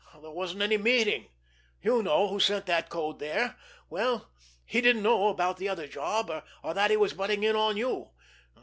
There 0.19 0.31
wasn't 0.31 0.63
any 0.63 0.77
meeting. 0.77 1.27
You 1.83 2.01
know 2.01 2.27
who 2.27 2.39
sent 2.39 2.65
that 2.65 2.89
code 2.89 3.19
there; 3.19 3.55
well, 3.87 4.31
he 4.65 4.81
didn't 4.81 5.03
know 5.03 5.27
about 5.27 5.57
the 5.57 5.69
other 5.69 5.85
job, 5.85 6.31
or 6.63 6.73
that 6.73 6.89
he 6.89 6.97
was 6.97 7.13
butting 7.13 7.43
in 7.43 7.55
on 7.55 7.77
you. 7.77 8.09